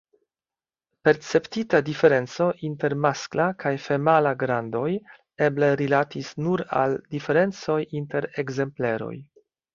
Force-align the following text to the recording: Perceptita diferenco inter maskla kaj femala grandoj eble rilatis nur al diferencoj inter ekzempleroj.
Perceptita 1.07 1.81
diferenco 1.89 2.47
inter 2.69 2.95
maskla 3.03 3.45
kaj 3.65 3.73
femala 3.83 4.31
grandoj 4.45 4.87
eble 5.49 5.71
rilatis 5.83 6.33
nur 6.47 6.65
al 6.81 6.97
diferencoj 7.15 7.79
inter 8.03 8.29
ekzempleroj. 8.45 9.15